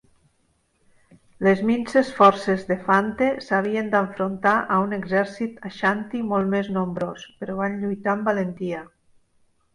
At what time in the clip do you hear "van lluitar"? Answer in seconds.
7.63-8.17